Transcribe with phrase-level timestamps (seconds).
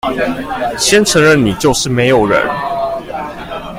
[0.79, 2.41] 先承認你就是沒有人